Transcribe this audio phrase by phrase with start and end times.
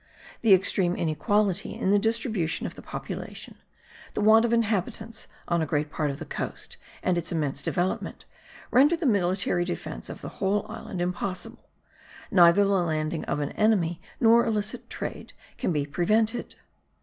[0.41, 3.59] The extreme inequality in the distribution of the population,
[4.15, 8.25] the want of inhabitants on a great part of the coast, and its immense development,
[8.71, 11.69] render the military defence of the whole island impossible:
[12.31, 16.55] neither the landing of an enemy nor illicit trade can be prevented.